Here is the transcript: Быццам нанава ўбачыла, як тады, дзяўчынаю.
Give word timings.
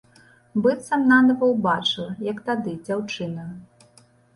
Быццам 0.65 1.03
нанава 1.11 1.51
ўбачыла, 1.53 2.19
як 2.33 2.43
тады, 2.51 2.77
дзяўчынаю. 2.93 3.51